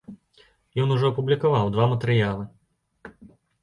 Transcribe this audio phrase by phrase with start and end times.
[0.85, 2.53] Ён ужо апублікаваў два матэрыялы.